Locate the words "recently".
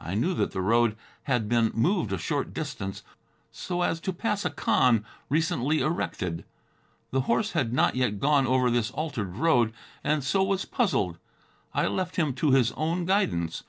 5.28-5.78